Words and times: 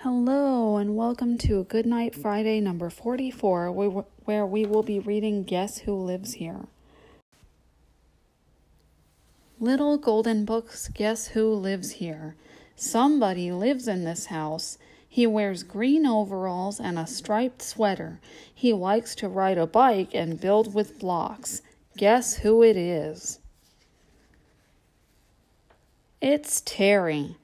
Hello, 0.00 0.76
and 0.76 0.94
welcome 0.94 1.38
to 1.38 1.64
Good 1.64 1.86
Night 1.86 2.14
Friday 2.14 2.60
number 2.60 2.90
44, 2.90 3.72
where 3.72 4.44
we 4.44 4.66
will 4.66 4.82
be 4.82 4.98
reading 4.98 5.42
Guess 5.42 5.78
Who 5.78 5.94
Lives 5.94 6.34
Here. 6.34 6.66
Little 9.58 9.96
Golden 9.96 10.44
Books, 10.44 10.88
Guess 10.88 11.28
Who 11.28 11.50
Lives 11.54 11.92
Here? 11.92 12.36
Somebody 12.76 13.50
lives 13.50 13.88
in 13.88 14.04
this 14.04 14.26
house. 14.26 14.76
He 15.08 15.26
wears 15.26 15.62
green 15.62 16.04
overalls 16.04 16.78
and 16.78 16.98
a 16.98 17.06
striped 17.06 17.62
sweater. 17.62 18.20
He 18.54 18.74
likes 18.74 19.14
to 19.14 19.30
ride 19.30 19.56
a 19.56 19.66
bike 19.66 20.10
and 20.14 20.38
build 20.38 20.74
with 20.74 20.98
blocks. 20.98 21.62
Guess 21.96 22.36
who 22.36 22.62
it 22.62 22.76
is? 22.76 23.38
It's 26.20 26.60
Terry. 26.66 27.36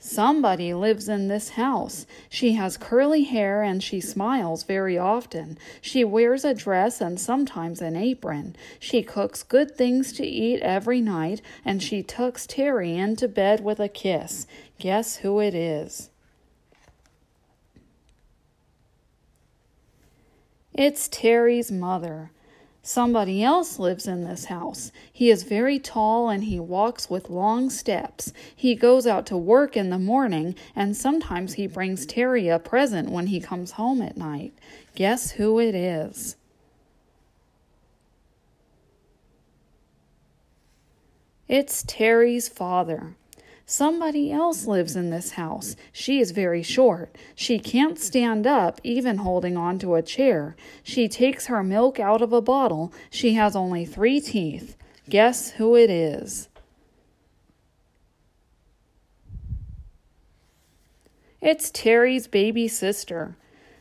Somebody 0.00 0.72
lives 0.74 1.08
in 1.08 1.26
this 1.26 1.50
house. 1.50 2.06
She 2.28 2.52
has 2.52 2.76
curly 2.76 3.24
hair 3.24 3.62
and 3.62 3.82
she 3.82 4.00
smiles 4.00 4.62
very 4.62 4.96
often. 4.96 5.58
She 5.80 6.04
wears 6.04 6.44
a 6.44 6.54
dress 6.54 7.00
and 7.00 7.18
sometimes 7.18 7.82
an 7.82 7.96
apron. 7.96 8.54
She 8.78 9.02
cooks 9.02 9.42
good 9.42 9.76
things 9.76 10.12
to 10.12 10.24
eat 10.24 10.60
every 10.60 11.00
night 11.00 11.42
and 11.64 11.82
she 11.82 12.04
tucks 12.04 12.46
Terry 12.46 12.96
into 12.96 13.26
bed 13.26 13.64
with 13.64 13.80
a 13.80 13.88
kiss. 13.88 14.46
Guess 14.78 15.16
who 15.16 15.40
it 15.40 15.54
is? 15.54 16.10
It's 20.72 21.08
Terry's 21.08 21.72
mother. 21.72 22.30
Somebody 22.88 23.44
else 23.44 23.78
lives 23.78 24.08
in 24.08 24.24
this 24.24 24.46
house. 24.46 24.92
He 25.12 25.28
is 25.28 25.42
very 25.42 25.78
tall 25.78 26.30
and 26.30 26.44
he 26.44 26.58
walks 26.58 27.10
with 27.10 27.28
long 27.28 27.68
steps. 27.68 28.32
He 28.56 28.74
goes 28.74 29.06
out 29.06 29.26
to 29.26 29.36
work 29.36 29.76
in 29.76 29.90
the 29.90 29.98
morning 29.98 30.54
and 30.74 30.96
sometimes 30.96 31.52
he 31.52 31.66
brings 31.66 32.06
Terry 32.06 32.48
a 32.48 32.58
present 32.58 33.10
when 33.10 33.26
he 33.26 33.42
comes 33.42 33.72
home 33.72 34.00
at 34.00 34.16
night. 34.16 34.54
Guess 34.94 35.32
who 35.32 35.60
it 35.60 35.74
is? 35.74 36.36
It's 41.46 41.84
Terry's 41.86 42.48
father. 42.48 43.16
Somebody 43.70 44.32
else 44.32 44.64
lives 44.64 44.96
in 44.96 45.10
this 45.10 45.32
house. 45.32 45.76
She 45.92 46.20
is 46.20 46.30
very 46.30 46.62
short. 46.62 47.14
She 47.34 47.58
can't 47.58 47.98
stand 47.98 48.46
up, 48.46 48.80
even 48.82 49.18
holding 49.18 49.58
on 49.58 49.78
to 49.80 49.94
a 49.94 50.00
chair. 50.00 50.56
She 50.82 51.06
takes 51.06 51.48
her 51.48 51.62
milk 51.62 52.00
out 52.00 52.22
of 52.22 52.32
a 52.32 52.40
bottle. 52.40 52.94
She 53.10 53.34
has 53.34 53.54
only 53.54 53.84
three 53.84 54.22
teeth. 54.22 54.74
Guess 55.10 55.50
who 55.50 55.76
it 55.76 55.90
is? 55.90 56.48
It's 61.42 61.70
Terry's 61.70 62.26
baby 62.26 62.68
sister. 62.68 63.36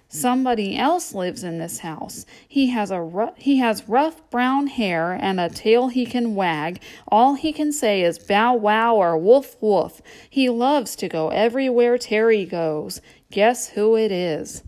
Somebody 0.10 0.78
else 0.78 1.14
lives 1.14 1.44
in 1.44 1.58
this 1.58 1.80
house. 1.80 2.26
He 2.48 2.68
has 2.68 2.92
a 2.92 3.02
ru- 3.02 3.34
he 3.36 3.58
has 3.58 3.90
rough 3.90 4.30
brown 4.30 4.68
hair 4.68 5.12
and 5.12 5.40
a 5.40 5.50
tail 5.50 5.90
he 5.90 6.06
can 6.06 6.34
wag. 6.34 6.82
All 7.10 7.36
he 7.36 7.52
can 7.52 7.74
say 7.74 8.02
is 8.04 8.18
bow 8.18 8.54
wow 8.54 8.96
or 8.96 9.18
woof 9.18 9.58
woof. 9.62 10.02
He 10.30 10.50
loves 10.50 10.96
to 10.98 11.10
go 11.10 11.30
everywhere 11.30 11.98
Terry 11.98 12.46
goes. 12.46 13.02
Guess 13.32 13.70
who 13.70 13.98
it 13.98 14.12
is? 14.12 14.64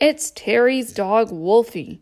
It's 0.00 0.30
Terry's 0.30 0.94
dog 0.94 1.30
Wolfie. 1.30 2.00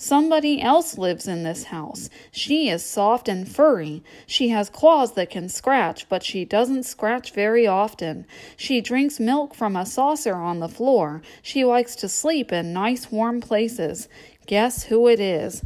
Somebody 0.00 0.62
else 0.62 0.96
lives 0.96 1.26
in 1.26 1.42
this 1.42 1.64
house. 1.64 2.08
She 2.30 2.68
is 2.68 2.84
soft 2.84 3.28
and 3.28 3.48
furry. 3.48 4.04
She 4.28 4.50
has 4.50 4.70
claws 4.70 5.14
that 5.14 5.28
can 5.28 5.48
scratch, 5.48 6.08
but 6.08 6.22
she 6.22 6.44
doesn't 6.44 6.84
scratch 6.84 7.32
very 7.32 7.66
often. 7.66 8.24
She 8.56 8.80
drinks 8.80 9.18
milk 9.18 9.56
from 9.56 9.74
a 9.74 9.84
saucer 9.84 10.36
on 10.36 10.60
the 10.60 10.68
floor. 10.68 11.20
She 11.42 11.64
likes 11.64 11.96
to 11.96 12.08
sleep 12.08 12.52
in 12.52 12.72
nice 12.72 13.10
warm 13.10 13.40
places. 13.40 14.08
Guess 14.46 14.84
who 14.84 15.08
it 15.08 15.18
is? 15.18 15.64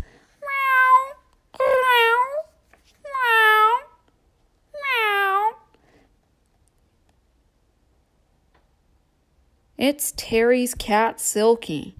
It's 9.76 10.14
Terry's 10.16 10.74
cat 10.74 11.20
Silky. 11.20 11.96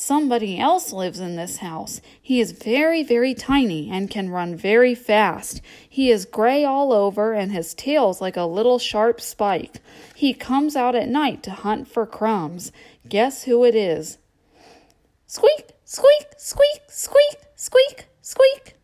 Somebody 0.00 0.58
else 0.58 0.94
lives 0.94 1.20
in 1.20 1.36
this 1.36 1.58
house. 1.58 2.00
He 2.22 2.40
is 2.40 2.52
very, 2.52 3.02
very 3.02 3.34
tiny 3.34 3.90
and 3.90 4.08
can 4.08 4.30
run 4.30 4.56
very 4.56 4.94
fast. 4.94 5.60
He 5.86 6.10
is 6.10 6.24
gray 6.24 6.64
all 6.64 6.90
over 6.90 7.34
and 7.34 7.52
his 7.52 7.74
tail's 7.74 8.18
like 8.18 8.38
a 8.38 8.46
little 8.46 8.78
sharp 8.78 9.20
spike. 9.20 9.76
He 10.14 10.32
comes 10.32 10.74
out 10.74 10.94
at 10.94 11.10
night 11.10 11.42
to 11.42 11.50
hunt 11.50 11.86
for 11.86 12.06
crumbs. 12.06 12.72
Guess 13.10 13.44
who 13.44 13.62
it 13.62 13.74
is? 13.74 14.16
Squeak, 15.26 15.72
squeak, 15.84 16.28
squeak, 16.38 16.80
squeak, 16.88 17.36
squeak, 17.54 18.06
squeak. 18.22 18.76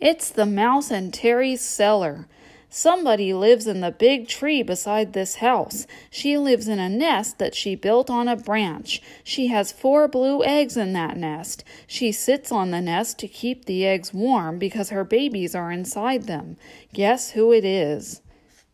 It's 0.00 0.30
the 0.30 0.46
mouse 0.46 0.90
in 0.90 1.10
Terry's 1.10 1.60
cellar. 1.60 2.28
Somebody 2.76 3.32
lives 3.32 3.68
in 3.68 3.82
the 3.82 3.92
big 3.92 4.26
tree 4.26 4.60
beside 4.64 5.12
this 5.12 5.36
house. 5.36 5.86
She 6.10 6.36
lives 6.36 6.66
in 6.66 6.80
a 6.80 6.88
nest 6.88 7.38
that 7.38 7.54
she 7.54 7.76
built 7.76 8.10
on 8.10 8.26
a 8.26 8.34
branch. 8.34 9.00
She 9.22 9.46
has 9.46 9.70
four 9.70 10.08
blue 10.08 10.42
eggs 10.42 10.76
in 10.76 10.92
that 10.94 11.16
nest. 11.16 11.62
She 11.86 12.10
sits 12.10 12.50
on 12.50 12.72
the 12.72 12.80
nest 12.80 13.16
to 13.20 13.28
keep 13.28 13.66
the 13.66 13.86
eggs 13.86 14.12
warm 14.12 14.58
because 14.58 14.90
her 14.90 15.04
babies 15.04 15.54
are 15.54 15.70
inside 15.70 16.24
them. 16.24 16.56
Guess 16.92 17.30
who 17.30 17.52
it 17.52 17.64
is? 17.64 18.22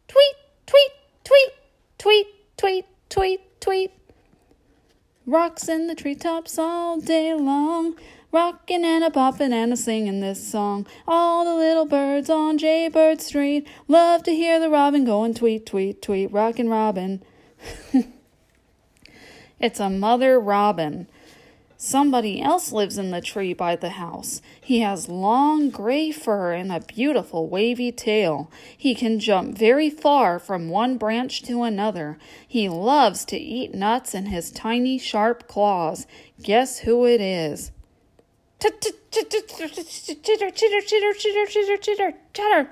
Tweet, 0.08 0.34
tweet, 0.64 0.92
tweet, 1.22 1.50
tweet, 1.98 2.26
tweet, 2.56 2.86
tweet, 3.10 3.60
tweet. 3.60 3.90
Rocks 5.26 5.68
in 5.68 5.88
the 5.88 5.94
treetops 5.94 6.58
all 6.58 6.98
day 6.98 7.34
long. 7.34 7.96
Rockin' 8.32 8.84
and 8.84 9.02
a 9.02 9.10
poppin' 9.10 9.52
and 9.52 9.72
a 9.72 9.76
singin' 9.76 10.20
this 10.20 10.48
song. 10.48 10.86
All 11.08 11.44
the 11.44 11.54
little 11.54 11.84
birds 11.84 12.30
on 12.30 12.58
Jaybird 12.58 13.20
Street 13.20 13.66
love 13.88 14.22
to 14.22 14.30
hear 14.30 14.60
the 14.60 14.70
robin 14.70 15.04
goin' 15.04 15.34
tweet, 15.34 15.66
tweet, 15.66 16.00
tweet, 16.00 16.30
rockin' 16.30 16.68
robin. 16.68 17.24
it's 19.58 19.80
a 19.80 19.90
mother 19.90 20.38
robin. 20.38 21.08
Somebody 21.76 22.40
else 22.40 22.70
lives 22.70 22.98
in 22.98 23.10
the 23.10 23.20
tree 23.20 23.52
by 23.52 23.74
the 23.74 23.88
house. 23.88 24.40
He 24.60 24.78
has 24.78 25.08
long 25.08 25.68
gray 25.70 26.12
fur 26.12 26.52
and 26.52 26.70
a 26.70 26.78
beautiful 26.78 27.48
wavy 27.48 27.90
tail. 27.90 28.48
He 28.76 28.94
can 28.94 29.18
jump 29.18 29.58
very 29.58 29.90
far 29.90 30.38
from 30.38 30.68
one 30.68 30.98
branch 30.98 31.42
to 31.44 31.64
another. 31.64 32.16
He 32.46 32.68
loves 32.68 33.24
to 33.24 33.36
eat 33.36 33.74
nuts 33.74 34.14
in 34.14 34.26
his 34.26 34.52
tiny 34.52 34.98
sharp 34.98 35.48
claws. 35.48 36.06
Guess 36.40 36.80
who 36.80 37.06
it 37.06 37.20
is? 37.20 37.72
Chitter, 38.60 40.50
chitter, 40.50 40.50
chitter, 40.50 41.12
chitter, 41.12 41.46
chitter, 41.46 41.76
chitter, 41.76 42.14
chatter. 42.32 42.70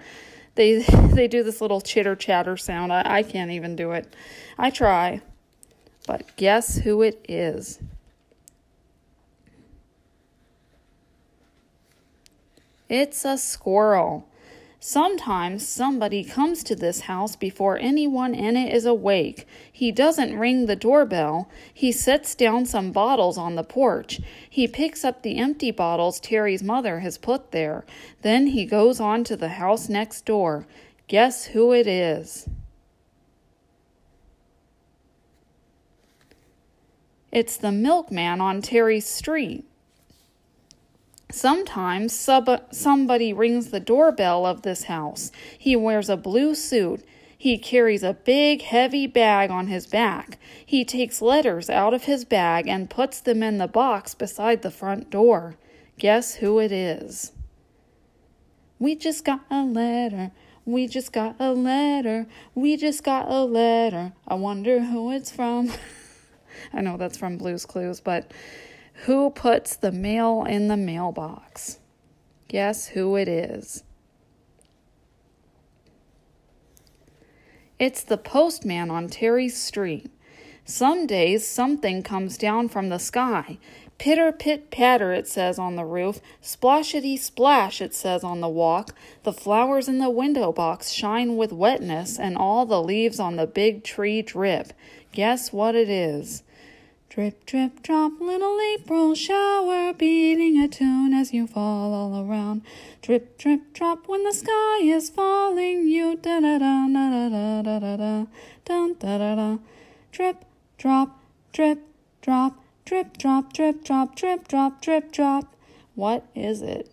They 0.54 0.82
they 0.82 1.28
do 1.28 1.43
this 1.43 1.60
little 1.60 1.81
chitter 1.81 2.16
chatter 2.16 2.56
sound. 2.56 2.93
I, 2.93 3.03
I 3.04 3.22
can't 3.22 3.50
even 3.50 3.76
do 3.76 3.93
it. 3.93 4.15
I 4.59 4.71
try. 4.71 5.22
But 6.06 6.34
guess 6.37 6.78
who 6.78 7.03
it 7.03 7.25
is? 7.28 7.81
It's 12.88 13.25
a 13.25 13.37
squirrel. 13.37 14.27
Sometimes 14.81 15.66
somebody 15.66 16.22
comes 16.22 16.62
to 16.62 16.77
this 16.77 17.00
house 17.00 17.34
before 17.34 17.78
anyone 17.78 18.33
in 18.33 18.56
it 18.56 18.72
is 18.72 18.87
awake. 18.87 19.44
He 19.72 19.91
doesn't 19.91 20.39
ring 20.39 20.66
the 20.66 20.77
doorbell. 20.77 21.50
He 21.75 21.91
sets 21.91 22.37
down 22.37 22.65
some 22.65 22.93
bottles 22.93 23.37
on 23.37 23.56
the 23.56 23.65
porch. 23.65 24.21
He 24.49 24.69
picks 24.69 25.05
up 25.05 25.22
the 25.22 25.37
empty 25.37 25.72
bottles 25.72 26.21
Terry's 26.21 26.62
mother 26.62 27.01
has 27.01 27.19
put 27.19 27.51
there. 27.51 27.84
Then 28.22 28.48
he 28.48 28.65
goes 28.65 29.01
on 29.01 29.25
to 29.25 29.36
the 29.36 29.48
house 29.48 29.89
next 29.89 30.25
door. 30.25 30.65
Guess 31.09 31.47
who 31.47 31.72
it 31.72 31.89
is? 31.89 32.48
It's 37.33 37.57
the 37.57 37.72
milkman 37.72 38.41
on 38.41 38.63
Terry's 38.63 39.07
street. 39.07 39.65
Sometimes 41.30 42.19
sub- 42.19 42.72
somebody 42.72 43.33
rings 43.33 43.71
the 43.71 43.80
doorbell 43.80 44.47
of 44.47 44.63
this 44.63 44.84
house. 44.84 45.30
He 45.59 45.77
wears 45.77 46.09
a 46.09 46.16
blue 46.16 46.54
suit. 46.54 47.04
He 47.36 47.59
carries 47.59 48.03
a 48.03 48.15
big, 48.15 48.63
heavy 48.63 49.07
bag 49.07 49.51
on 49.51 49.66
his 49.66 49.86
back. 49.86 50.39
He 50.65 50.84
takes 50.84 51.21
letters 51.21 51.69
out 51.69 51.92
of 51.92 52.04
his 52.04 52.25
bag 52.25 52.66
and 52.66 52.91
puts 52.91 53.21
them 53.21 53.42
in 53.42 53.59
the 53.59 53.69
box 53.69 54.15
beside 54.15 54.63
the 54.63 54.71
front 54.71 55.10
door. 55.10 55.57
Guess 55.98 56.36
who 56.36 56.59
it 56.59 56.72
is? 56.72 57.33
We 58.78 58.95
just 58.95 59.25
got 59.25 59.42
a 59.51 59.63
letter. 59.63 60.30
We 60.65 60.86
just 60.86 61.13
got 61.13 61.36
a 61.39 61.53
letter. 61.53 62.27
We 62.54 62.77
just 62.77 63.04
got 63.04 63.28
a 63.28 63.45
letter. 63.45 64.13
I 64.27 64.34
wonder 64.34 64.80
who 64.80 65.13
it's 65.13 65.30
from. 65.30 65.72
I 66.72 66.80
know 66.80 66.97
that's 66.97 67.19
from 67.19 67.36
Blue's 67.36 67.66
Clues, 67.66 68.01
but 68.01 68.33
Who 69.04 69.30
puts 69.30 69.77
the 69.77 69.92
mail 69.92 70.45
in 70.45 70.68
the 70.68 70.77
mailbox? 70.77 71.78
Guess 72.48 72.89
who 72.89 73.16
it 73.16 73.28
is? 73.28 73.84
It's 77.78 78.03
the 78.03 78.18
postman 78.18 78.91
on 78.91 79.09
Terry's 79.09 79.56
street. 79.56 80.10
Some 80.65 81.06
days 81.06 81.47
something 81.47 82.03
comes 82.03 82.36
down 82.36 82.68
from 82.68 82.89
the 82.89 82.98
sky. 82.98 83.59
Pitter 83.98 84.33
pit 84.33 84.71
patter, 84.71 85.12
it 85.12 85.28
says 85.28 85.59
on 85.59 85.77
the 85.77 85.84
roof. 85.84 86.21
Splashety 86.42 87.16
splash, 87.16 87.80
it 87.80 87.94
says 87.94 88.24
on 88.24 88.41
the 88.41 88.48
walk. 88.48 88.94
The 89.22 89.33
flowers 89.33 89.89
in 89.89 89.98
the 89.98 90.10
window 90.10 90.53
box 90.53 90.91
shine 90.91 91.36
with 91.36 91.53
wetness, 91.53 92.18
and 92.18 92.36
all 92.36 92.66
the 92.66 92.83
leaves 92.83 93.21
on 93.21 93.36
the 93.36 93.47
big 93.47 93.84
tree 93.84 94.22
drip. 94.22 94.72
Guess 95.12 95.53
what 95.53 95.74
it 95.74 95.89
is? 95.89 96.42
Drip, 97.18 97.44
drip, 97.47 97.82
drop, 97.82 98.12
little 98.20 98.60
April 98.74 99.12
shower, 99.16 99.92
beating 99.92 100.62
a 100.62 100.68
tune 100.68 101.12
as 101.12 101.32
you 101.32 101.48
fall 101.48 101.92
all 101.92 102.22
around. 102.22 102.62
Drip, 103.03 103.36
drip, 103.36 103.72
drop, 103.74 104.06
when 104.06 104.22
the 104.22 104.32
sky 104.32 104.82
is 104.84 105.10
falling, 105.10 105.88
you 105.88 106.15
da 106.15 106.38
da 106.38 106.59
da 106.59 106.86
da 106.86 107.10
da 107.10 107.28
da 107.28 107.62
da 107.80 107.97
da 107.97 108.26
da 108.65 108.88
da 109.00 109.18
da 109.18 109.34
da. 109.34 109.59
Drip, 110.12 110.44
drop, 110.78 111.20
drip, 111.53 111.80
drop, 112.22 112.62
drip, 112.84 113.18
drop, 113.18 113.53
drip, 113.53 113.82
drop, 113.82 114.15
drip, 114.15 114.47
drop, 114.47 114.80
drip, 114.80 115.10
drop. 115.10 115.56
What 115.97 116.24
is 116.36 116.62
it? 116.62 116.92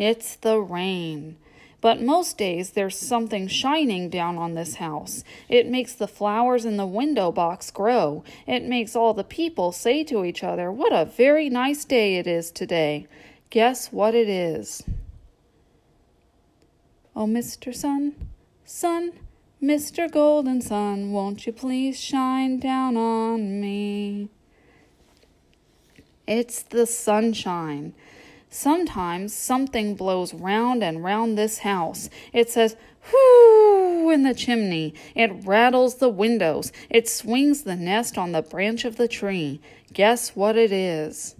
It's 0.00 0.34
the 0.34 0.58
rain. 0.58 1.36
But 1.80 2.02
most 2.02 2.36
days 2.36 2.70
there's 2.70 2.98
something 2.98 3.46
shining 3.46 4.08
down 4.08 4.36
on 4.36 4.54
this 4.54 4.76
house. 4.76 5.22
It 5.48 5.68
makes 5.68 5.92
the 5.92 6.08
flowers 6.08 6.64
in 6.64 6.76
the 6.76 6.86
window 6.86 7.30
box 7.30 7.70
grow. 7.70 8.24
It 8.46 8.64
makes 8.64 8.96
all 8.96 9.14
the 9.14 9.22
people 9.22 9.70
say 9.70 10.02
to 10.04 10.24
each 10.24 10.42
other, 10.42 10.72
What 10.72 10.92
a 10.92 11.04
very 11.04 11.48
nice 11.48 11.84
day 11.84 12.16
it 12.16 12.26
is 12.26 12.50
today. 12.50 13.06
Guess 13.50 13.92
what 13.92 14.14
it 14.14 14.28
is? 14.28 14.82
Oh, 17.14 17.26
Mr. 17.26 17.74
Sun, 17.74 18.14
Sun, 18.64 19.12
Mr. 19.62 20.10
Golden 20.10 20.60
Sun, 20.60 21.12
won't 21.12 21.46
you 21.46 21.52
please 21.52 21.98
shine 21.98 22.60
down 22.60 22.96
on 22.96 23.60
me? 23.60 24.28
It's 26.28 26.62
the 26.62 26.86
sunshine. 26.86 27.94
Sometimes 28.50 29.34
something 29.34 29.94
blows 29.94 30.32
round 30.32 30.82
and 30.82 31.04
round 31.04 31.36
this 31.36 31.58
house. 31.58 32.08
It 32.32 32.48
says, 32.50 32.76
whoo, 33.12 34.10
in 34.10 34.22
the 34.22 34.34
chimney. 34.34 34.94
It 35.14 35.44
rattles 35.44 35.96
the 35.96 36.08
windows. 36.08 36.72
It 36.88 37.08
swings 37.08 37.62
the 37.62 37.76
nest 37.76 38.16
on 38.16 38.32
the 38.32 38.42
branch 38.42 38.84
of 38.84 38.96
the 38.96 39.08
tree. 39.08 39.60
Guess 39.92 40.34
what 40.34 40.56
it 40.56 40.72
is? 40.72 41.36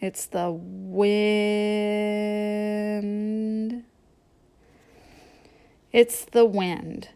It's 0.00 0.26
the 0.26 0.50
wind. 0.50 1.04
It's 5.92 6.24
the 6.26 6.44
wind. 6.44 7.08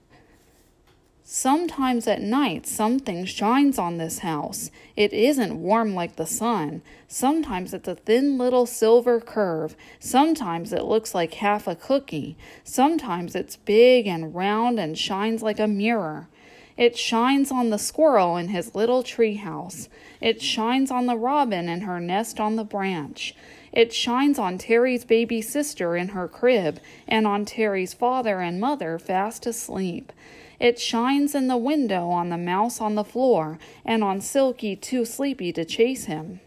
Sometimes 1.30 2.06
at 2.06 2.22
night 2.22 2.66
something 2.66 3.26
shines 3.26 3.78
on 3.78 3.98
this 3.98 4.20
house. 4.20 4.70
It 4.96 5.12
isn't 5.12 5.60
warm 5.60 5.94
like 5.94 6.16
the 6.16 6.24
sun. 6.24 6.80
Sometimes 7.06 7.74
it's 7.74 7.86
a 7.86 7.96
thin 7.96 8.38
little 8.38 8.64
silver 8.64 9.20
curve. 9.20 9.76
Sometimes 10.00 10.72
it 10.72 10.84
looks 10.84 11.14
like 11.14 11.34
half 11.34 11.66
a 11.66 11.76
cookie. 11.76 12.38
Sometimes 12.64 13.34
it's 13.34 13.56
big 13.56 14.06
and 14.06 14.34
round 14.34 14.80
and 14.80 14.96
shines 14.96 15.42
like 15.42 15.60
a 15.60 15.68
mirror. 15.68 16.28
It 16.78 16.96
shines 16.96 17.52
on 17.52 17.68
the 17.68 17.78
squirrel 17.78 18.38
in 18.38 18.48
his 18.48 18.74
little 18.74 19.02
tree 19.02 19.34
house. 19.34 19.90
It 20.22 20.40
shines 20.40 20.90
on 20.90 21.04
the 21.04 21.18
robin 21.18 21.68
in 21.68 21.82
her 21.82 22.00
nest 22.00 22.40
on 22.40 22.56
the 22.56 22.64
branch. 22.64 23.34
It 23.72 23.92
shines 23.92 24.38
on 24.38 24.58
Terry's 24.58 25.04
baby 25.04 25.42
sister 25.42 25.96
in 25.96 26.08
her 26.08 26.28
crib 26.28 26.80
and 27.06 27.26
on 27.26 27.44
Terry's 27.44 27.94
father 27.94 28.40
and 28.40 28.60
mother 28.60 28.98
fast 28.98 29.46
asleep. 29.46 30.12
It 30.58 30.78
shines 30.78 31.34
in 31.34 31.46
the 31.46 31.56
window 31.56 32.08
on 32.10 32.30
the 32.30 32.38
mouse 32.38 32.80
on 32.80 32.94
the 32.94 33.04
floor 33.04 33.58
and 33.84 34.02
on 34.02 34.20
Silky 34.20 34.74
too 34.74 35.04
sleepy 35.04 35.52
to 35.52 35.64
chase 35.64 36.06
him. 36.06 36.40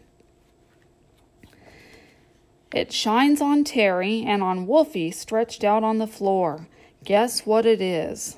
It 2.72 2.92
shines 2.92 3.40
on 3.40 3.64
Terry 3.64 4.24
and 4.26 4.42
on 4.42 4.66
Wolfie 4.66 5.10
stretched 5.10 5.62
out 5.62 5.84
on 5.84 5.98
the 5.98 6.06
floor. 6.06 6.68
Guess 7.04 7.44
what 7.44 7.66
it 7.66 7.80
is? 7.80 8.36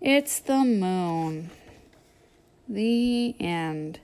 It's 0.00 0.40
the 0.40 0.64
moon. 0.64 1.50
The 2.72 3.36
end. 3.38 4.00